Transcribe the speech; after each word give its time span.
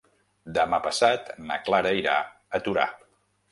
Demà 0.57 0.79
passat 0.85 1.29
na 1.51 1.59
Clara 1.69 1.93
irà 2.01 2.17
a 2.61 2.65
Torà. 2.71 2.91